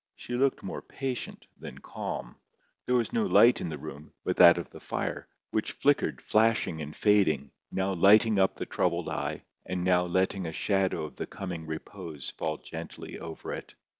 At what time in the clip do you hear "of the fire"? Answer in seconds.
4.57-5.27